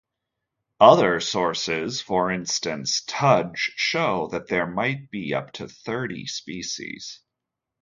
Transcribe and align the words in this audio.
Other 0.79 1.19
sources, 1.19 2.01
for 2.01 2.31
instance 2.31 3.03
Tudge, 3.05 3.73
show 3.75 4.29
that 4.31 4.47
there 4.47 4.65
might 4.65 5.11
be 5.11 5.31
up 5.35 5.51
to 5.51 5.67
thirty 5.67 6.25
species. 6.25 7.19